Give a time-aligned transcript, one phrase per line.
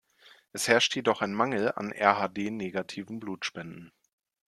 [0.51, 3.91] Es herrscht jedoch ein Mangel an Rhd-negativen Blutspenden.